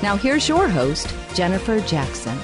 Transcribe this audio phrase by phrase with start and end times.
[0.00, 2.38] Now, here's your host, Jennifer Jackson.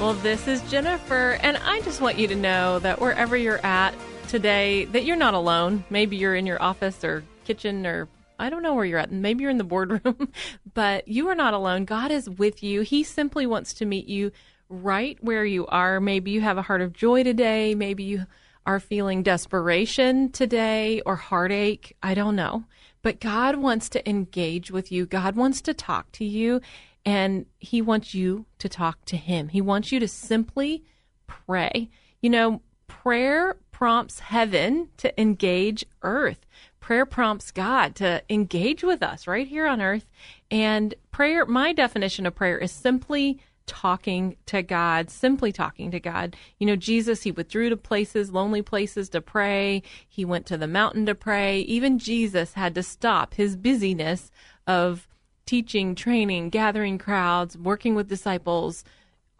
[0.00, 3.94] Well, this is Jennifer, and I just want you to know that wherever you're at
[4.28, 5.84] today, that you're not alone.
[5.90, 9.12] Maybe you're in your office or kitchen or I don't know where you're at.
[9.12, 10.32] Maybe you're in the boardroom,
[10.74, 11.84] but you are not alone.
[11.84, 12.80] God is with you.
[12.80, 14.32] He simply wants to meet you
[14.68, 16.00] right where you are.
[16.00, 17.76] Maybe you have a heart of joy today.
[17.76, 18.26] Maybe you
[18.66, 21.96] are feeling desperation today or heartache.
[22.02, 22.64] I don't know.
[23.04, 25.04] But God wants to engage with you.
[25.04, 26.62] God wants to talk to you
[27.04, 29.48] and he wants you to talk to him.
[29.48, 30.84] He wants you to simply
[31.26, 31.90] pray.
[32.22, 36.46] You know, prayer prompts heaven to engage earth.
[36.80, 40.06] Prayer prompts God to engage with us right here on earth.
[40.50, 46.36] And prayer, my definition of prayer is simply talking to God, simply talking to God.
[46.58, 49.82] You know, Jesus, he withdrew to places, lonely places to pray.
[50.08, 51.60] He went to the mountain to pray.
[51.60, 54.30] Even Jesus had to stop his busyness
[54.66, 55.08] of
[55.46, 58.84] teaching, training, gathering crowds, working with disciples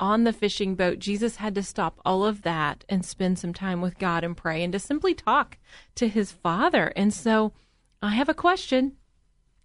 [0.00, 0.98] on the fishing boat.
[0.98, 4.62] Jesus had to stop all of that and spend some time with God and pray
[4.62, 5.58] and to simply talk
[5.94, 6.92] to his Father.
[6.96, 7.52] And so
[8.02, 8.96] I have a question.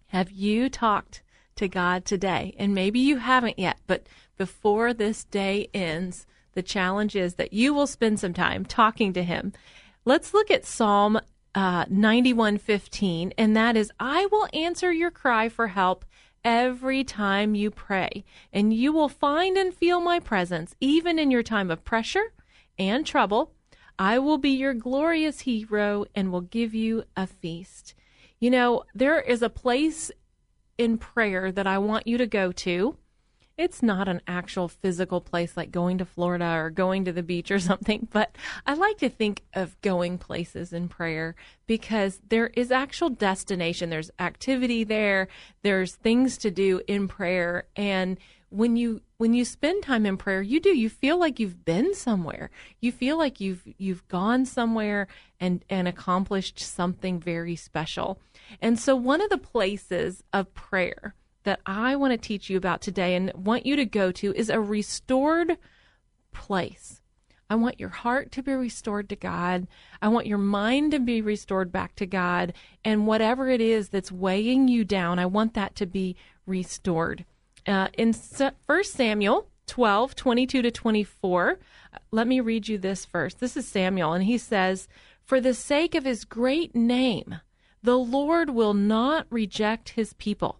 [0.06, 1.22] Have you talked
[1.60, 2.54] to God today?
[2.58, 4.06] And maybe you haven't yet, but
[4.36, 9.22] before this day ends, the challenge is that you will spend some time talking to
[9.22, 9.52] Him.
[10.04, 11.20] Let's look at Psalm
[11.54, 16.04] uh, 91:15, and that is, "I will answer your cry for help
[16.44, 21.42] every time you pray, and you will find and feel my presence even in your
[21.42, 22.32] time of pressure
[22.78, 23.52] and trouble.
[23.98, 27.94] I will be your glorious hero and will give you a feast."
[28.38, 30.10] You know, there is a place
[30.80, 32.96] in prayer that I want you to go to
[33.60, 37.50] it's not an actual physical place like going to Florida or going to the beach
[37.50, 38.34] or something, but
[38.66, 41.34] I like to think of going places in prayer
[41.66, 43.90] because there is actual destination.
[43.90, 45.28] There's activity there.
[45.62, 47.66] There's things to do in prayer.
[47.76, 48.18] And
[48.50, 51.94] when you when you spend time in prayer, you do you feel like you've been
[51.94, 52.50] somewhere.
[52.80, 55.06] You feel like you've you've gone somewhere
[55.38, 58.20] and and accomplished something very special.
[58.60, 62.80] And so one of the places of prayer that I want to teach you about
[62.82, 65.56] today and want you to go to is a restored
[66.32, 67.00] place.
[67.48, 69.66] I want your heart to be restored to God.
[70.00, 72.52] I want your mind to be restored back to God.
[72.84, 76.14] And whatever it is that's weighing you down, I want that to be
[76.46, 77.24] restored.
[77.70, 81.60] Uh, in 1 Samuel 12, 22 to 24,
[82.10, 83.38] let me read you this first.
[83.38, 84.88] This is Samuel, and he says,
[85.22, 87.40] For the sake of his great name,
[87.80, 90.58] the Lord will not reject his people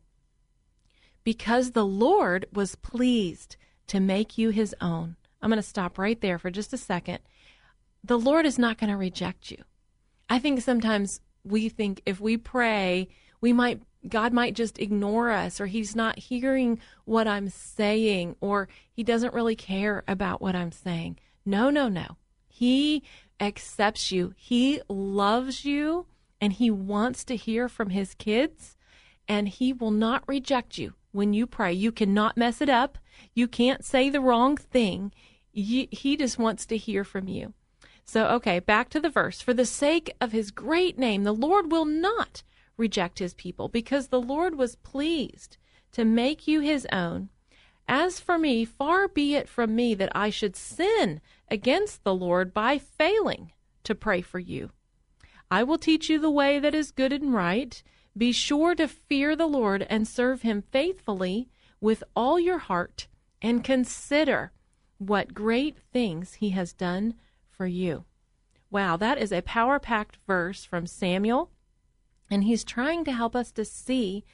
[1.24, 3.56] because the Lord was pleased
[3.88, 5.16] to make you his own.
[5.42, 7.18] I'm going to stop right there for just a second.
[8.04, 9.58] The Lord is not going to reject you.
[10.28, 13.08] I think sometimes we think if we pray,
[13.40, 18.68] we might God might just ignore us or he's not hearing what I'm saying or
[18.92, 21.18] he doesn't really care about what I'm saying.
[21.44, 22.16] No, no, no.
[22.46, 23.02] He
[23.38, 24.32] accepts you.
[24.36, 26.06] He loves you
[26.40, 28.76] and he wants to hear from his kids
[29.28, 31.72] and he will not reject you when you pray.
[31.72, 32.98] You cannot mess it up.
[33.34, 35.12] You can't say the wrong thing.
[35.52, 37.52] he just wants to hear from you.
[38.04, 39.40] So, okay, back to the verse.
[39.40, 42.42] For the sake of his great name, the Lord will not
[42.80, 45.56] reject his people, because the Lord was pleased
[45.92, 47.28] to make you his own.
[47.86, 52.52] As for me, far be it from me that I should sin against the Lord
[52.54, 53.52] by failing
[53.84, 54.70] to pray for you.
[55.50, 57.82] I will teach you the way that is good and right.
[58.16, 61.48] Be sure to fear the Lord and serve him faithfully
[61.80, 63.08] with all your heart
[63.42, 64.52] and consider
[64.98, 67.14] what great things he has done
[67.48, 68.04] for you.
[68.70, 71.50] Wow, that is a power packed verse from Samuel.
[72.30, 74.24] And he's trying to help us to see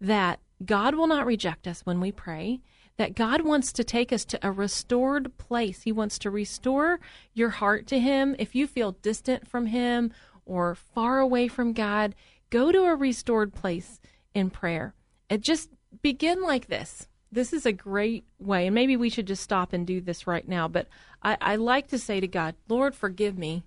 [0.00, 2.60] that God will not reject us when we pray,
[2.96, 5.82] that God wants to take us to a restored place.
[5.82, 6.98] He wants to restore
[7.32, 8.34] your heart to Him.
[8.38, 10.12] If you feel distant from Him
[10.44, 12.14] or far away from God,
[12.50, 14.00] go to a restored place
[14.34, 14.94] in prayer.
[15.30, 15.70] And just
[16.02, 17.06] begin like this.
[17.30, 20.48] This is a great way, and maybe we should just stop and do this right
[20.48, 20.66] now.
[20.66, 20.88] But
[21.22, 23.64] I, I like to say to God, Lord, forgive me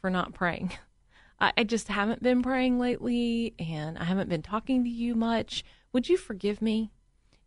[0.00, 0.72] for not praying.
[1.40, 5.64] I, I just haven't been praying lately, and I haven't been talking to you much.
[5.92, 6.92] Would you forgive me?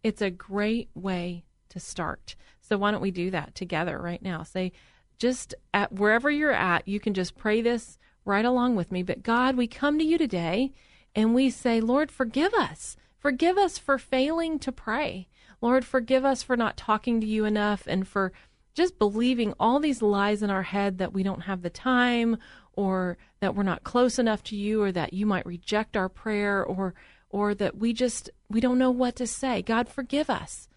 [0.04, 2.36] It's a great way to start.
[2.62, 4.44] So why don't we do that together right now?
[4.44, 4.72] Say,
[5.18, 9.04] just at wherever you're at, you can just pray this right along with me.
[9.04, 10.72] But God, we come to you today
[11.16, 12.98] and we say, Lord, forgive us.
[13.18, 15.28] Forgive us for failing to pray.
[15.62, 18.34] Lord, forgive us for not talking to you enough and for
[18.74, 22.38] just believing all these lies in our head that we don't have the time
[22.74, 26.64] or that we're not close enough to you or that you might reject our prayer
[26.64, 26.94] or
[27.30, 29.62] or that we just we don't know what to say.
[29.62, 30.68] God forgive us.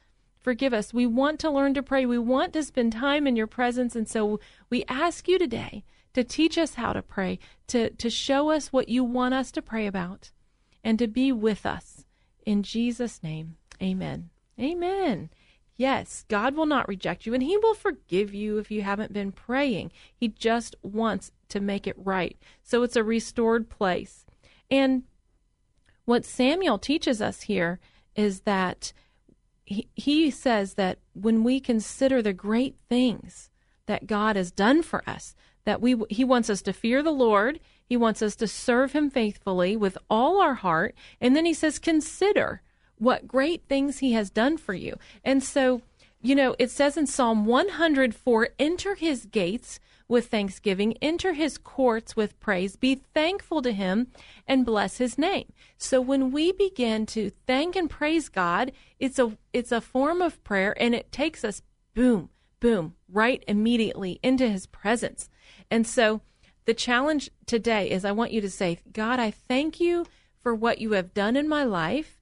[0.40, 0.94] Forgive us.
[0.94, 2.06] We want to learn to pray.
[2.06, 4.40] We want to spend time in your presence and so
[4.70, 5.84] we ask you today
[6.14, 7.38] to teach us how to pray,
[7.68, 10.30] to to show us what you want us to pray about
[10.84, 12.04] and to be with us.
[12.44, 13.56] In Jesus name.
[13.82, 14.30] Amen.
[14.58, 15.30] Amen.
[15.76, 19.32] Yes, God will not reject you and He will forgive you if you haven't been
[19.32, 19.92] praying.
[20.14, 22.36] He just wants to make it right.
[22.62, 24.24] So it's a restored place.
[24.70, 25.04] And
[26.06, 27.78] what Samuel teaches us here
[28.14, 28.92] is that
[29.64, 33.50] he, he says that when we consider the great things
[33.86, 35.34] that God has done for us,
[35.64, 39.10] that we he wants us to fear the Lord, he wants us to serve him
[39.10, 42.62] faithfully with all our heart, and then he says consider
[42.98, 44.96] what great things he has done for you.
[45.24, 45.82] And so,
[46.20, 52.14] you know, it says in Psalm 104 enter his gates with thanksgiving, enter his courts
[52.14, 54.06] with praise, be thankful to him,
[54.46, 55.52] and bless his name.
[55.78, 60.42] So when we begin to thank and praise God, it's a it's a form of
[60.44, 61.62] prayer and it takes us
[61.94, 65.28] boom, boom, right immediately into his presence.
[65.70, 66.20] And so
[66.66, 70.06] the challenge today is I want you to say, God, I thank you
[70.40, 72.15] for what you have done in my life.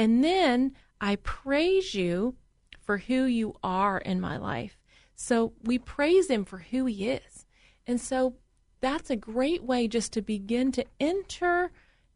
[0.00, 2.34] And then I praise you
[2.80, 4.78] for who you are in my life.
[5.14, 7.44] So we praise him for who he is.
[7.86, 8.36] And so
[8.80, 11.70] that's a great way just to begin to enter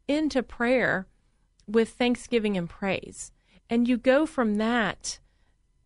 [0.07, 1.05] into prayer
[1.67, 3.31] with thanksgiving and praise.
[3.69, 5.19] And you go from that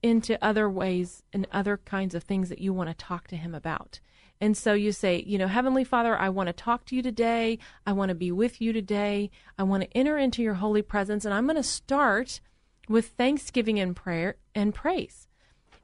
[0.02, 3.54] into other ways and other kinds of things that you want to talk to him
[3.54, 4.00] about.
[4.42, 7.60] And so you say, you know, Heavenly Father, I want to talk to you today.
[7.86, 9.32] I want to be with you today.
[9.58, 11.26] I want to enter into your holy presence.
[11.26, 12.40] And I'm going to start
[12.88, 15.28] with thanksgiving and prayer and praise.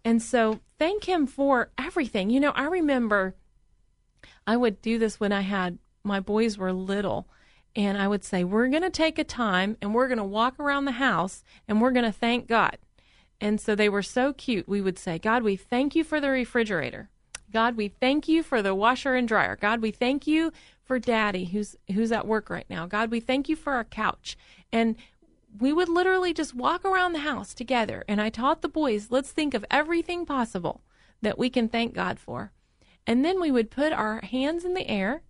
[0.06, 2.30] And so thank him for everything.
[2.30, 3.36] You know, I remember
[4.48, 7.28] I would do this when I had my boys were little.
[7.76, 10.60] And I would say, We're going to take a time and we're going to walk
[10.60, 12.78] around the house and we're going to thank God.
[13.42, 14.68] And so they were so cute.
[14.68, 17.10] We would say, God, we thank you for the refrigerator.
[17.56, 19.56] God, we thank you for the washer and dryer.
[19.56, 20.52] God, we thank you
[20.84, 22.86] for daddy who's who's at work right now.
[22.86, 24.38] God, we thank you for our couch.
[24.74, 24.98] And
[25.58, 29.32] we would literally just walk around the house together and I taught the boys, let's
[29.32, 30.82] think of everything possible
[31.22, 32.52] that we can thank God for.
[33.08, 35.22] And then we would put our hands in the air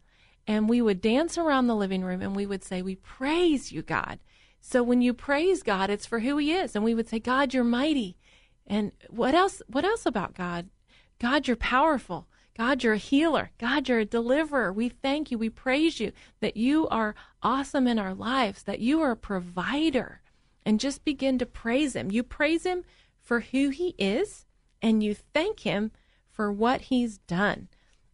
[0.48, 3.84] and we would dance around the living room and we would say, We praise you,
[3.84, 4.18] God.
[4.62, 6.76] So when you praise God, it's for who He is.
[6.76, 8.18] And we would say, God, you're mighty.
[8.66, 9.62] And what else?
[9.68, 10.70] What else about God?
[11.20, 12.28] God, you're powerful.
[12.58, 13.52] God, you're a healer.
[13.58, 14.72] God, you're a deliverer.
[14.72, 15.38] We thank you.
[15.38, 20.22] We praise you that you are awesome in our lives, that you are a provider.
[20.66, 22.12] And just begin to praise Him.
[22.12, 22.84] You praise Him
[23.22, 24.46] for who He is,
[24.82, 25.92] and you thank Him
[26.32, 27.68] for what He's done.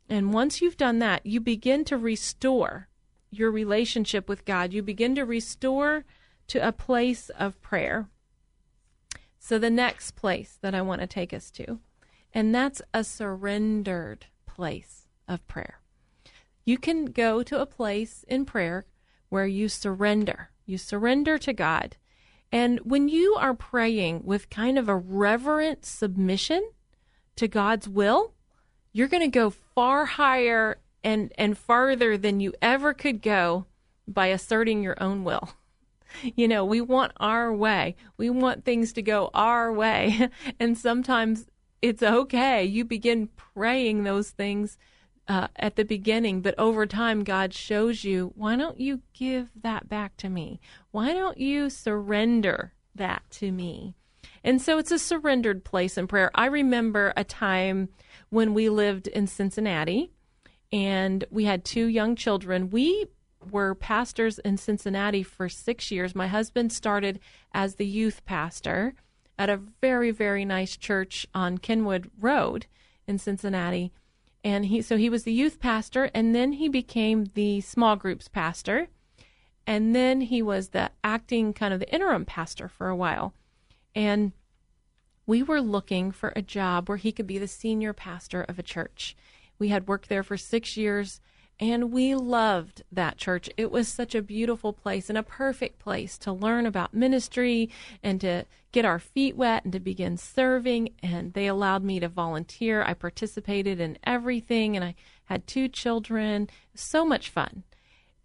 [0.10, 2.90] And once you've done that, you begin to restore
[3.30, 4.74] your relationship with God.
[4.74, 6.04] You begin to restore
[6.48, 8.10] to a place of prayer.
[9.40, 11.80] So, the next place that I want to take us to,
[12.34, 15.80] and that's a surrendered place of prayer.
[16.66, 18.86] You can go to a place in prayer
[19.30, 20.50] where you surrender.
[20.66, 21.98] You surrender to God.
[22.52, 26.70] And when you are praying with kind of a reverent submission,
[27.42, 28.34] to God's will,
[28.94, 33.66] you're going to go far higher and and farther than you ever could go
[34.08, 35.50] by asserting your own will.
[36.36, 37.96] You know, we want our way.
[38.18, 40.28] We want things to go our way.
[40.60, 41.46] And sometimes
[41.82, 42.64] it's okay.
[42.64, 44.78] You begin praying those things
[45.28, 49.88] uh, at the beginning, but over time, God shows you, why don't you give that
[49.88, 50.60] back to me?
[50.92, 53.96] Why don't you surrender that to me?
[54.44, 56.32] And so it's a surrendered place in prayer.
[56.34, 57.90] I remember a time
[58.30, 60.12] when we lived in Cincinnati
[60.72, 62.70] and we had two young children.
[62.70, 63.06] We
[63.50, 66.16] were pastors in Cincinnati for six years.
[66.16, 67.20] My husband started
[67.54, 68.96] as the youth pastor
[69.42, 72.68] at a very, very nice church on Kenwood Road
[73.08, 73.92] in Cincinnati.
[74.44, 78.28] And he so he was the youth pastor and then he became the small groups
[78.28, 78.90] pastor.
[79.66, 83.34] And then he was the acting kind of the interim pastor for a while.
[83.96, 84.34] And
[85.26, 88.64] we were looking for a job where he could be the senior pastor of a
[88.64, 89.16] church.
[89.58, 91.20] We had worked there for six years
[91.62, 93.48] and we loved that church.
[93.56, 97.70] It was such a beautiful place and a perfect place to learn about ministry
[98.02, 100.90] and to get our feet wet and to begin serving.
[101.04, 102.82] And they allowed me to volunteer.
[102.82, 106.50] I participated in everything and I had two children.
[106.74, 107.64] So much fun.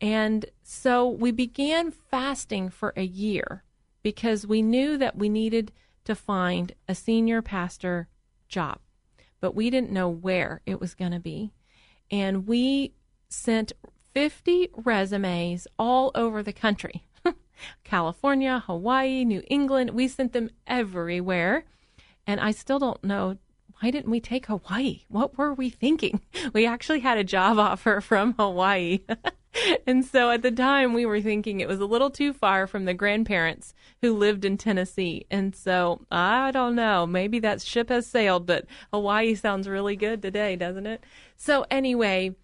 [0.01, 3.65] And so we began fasting for a year
[4.03, 5.73] because we knew that we needed
[6.05, 8.09] to find a senior pastor
[8.49, 8.79] job,
[9.41, 11.53] but we didn't know where it was going to be.
[12.11, 12.93] And we
[13.29, 13.73] sent
[14.15, 17.07] 50 resumes all over the country
[17.85, 19.91] California, Hawaii, New England.
[19.91, 21.65] We sent them everywhere.
[22.27, 23.39] And I still don't know
[23.81, 25.03] why didn't we take Hawaii?
[25.09, 26.21] What were we thinking?
[26.53, 29.01] We actually had a job offer from Hawaii.
[29.87, 32.85] and so at the time, we were thinking it was a little too far from
[32.85, 35.27] the grandparents who lived in Tennessee.
[35.31, 37.07] And so I don't know.
[37.07, 41.05] Maybe that ship has sailed, but Hawaii sounds really good today, doesn't it?
[41.37, 42.35] So, anyway,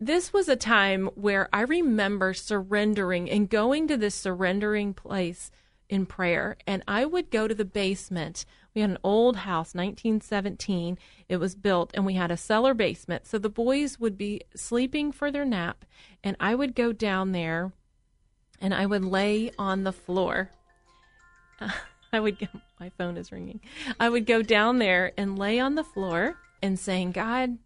[0.00, 5.50] this was a time where I remember surrendering and going to this surrendering place
[5.88, 6.56] in prayer.
[6.66, 8.44] And I would go to the basement.
[8.74, 10.98] We had an old house, 1917.
[11.28, 13.26] It was built, and we had a cellar basement.
[13.26, 15.84] So the boys would be sleeping for their nap,
[16.22, 17.72] and I would go down there
[18.60, 20.50] and I would lay on the floor.
[22.12, 22.46] I would go,
[22.80, 23.60] my phone is ringing.
[24.00, 27.58] I would go down there and lay on the floor and saying, God,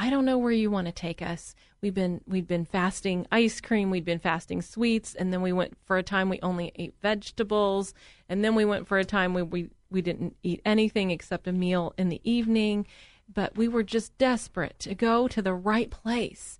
[0.00, 1.54] I don't know where you want to take us.
[1.82, 5.76] We've been we've been fasting ice cream, we'd been fasting sweets, and then we went
[5.84, 7.92] for a time we only ate vegetables,
[8.26, 11.52] and then we went for a time where we we didn't eat anything except a
[11.52, 12.86] meal in the evening,
[13.30, 16.58] but we were just desperate to go to the right place.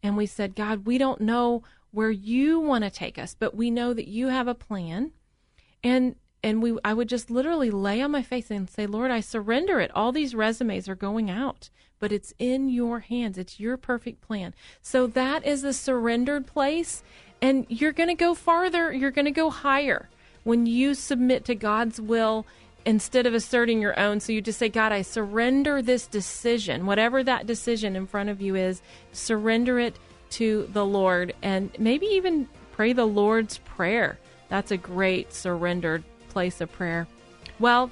[0.00, 3.68] And we said, God, we don't know where you want to take us, but we
[3.68, 5.10] know that you have a plan.
[5.82, 6.14] And
[6.46, 9.80] and we I would just literally lay on my face and say, Lord, I surrender
[9.80, 9.90] it.
[9.94, 13.38] All these resumes are going out but it's in your hands.
[13.38, 14.54] It's your perfect plan.
[14.82, 17.02] So that is a surrendered place,
[17.40, 20.08] and you're going to go farther, you're going to go higher
[20.44, 22.46] when you submit to God's will
[22.84, 24.20] instead of asserting your own.
[24.20, 28.40] So you just say, God, I surrender this decision, whatever that decision in front of
[28.40, 28.80] you is,
[29.12, 29.98] surrender it
[30.30, 34.18] to the Lord, and maybe even pray the Lord's Prayer.
[34.48, 36.04] That's a great surrendered
[36.36, 37.08] place of prayer.
[37.58, 37.90] Well,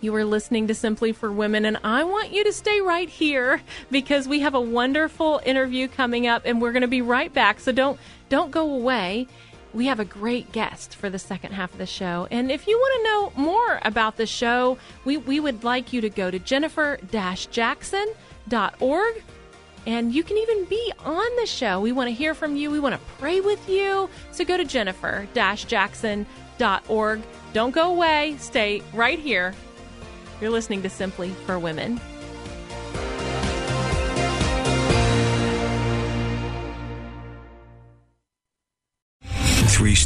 [0.00, 3.60] you are listening to Simply for Women, and I want you to stay right here
[3.90, 7.58] because we have a wonderful interview coming up, and we're going to be right back.
[7.58, 9.26] So don't don't go away.
[9.72, 12.28] We have a great guest for the second half of the show.
[12.30, 16.00] And if you want to know more about the show, we, we would like you
[16.00, 19.22] to go to jennifer-jackson.org
[19.86, 21.80] and you can even be on the show.
[21.80, 22.70] We want to hear from you.
[22.70, 24.08] We want to pray with you.
[24.32, 27.22] So go to jennifer-jackson.org.
[27.52, 28.36] Don't go away.
[28.38, 29.54] Stay right here
[30.44, 31.98] you're listening to Simply for Women.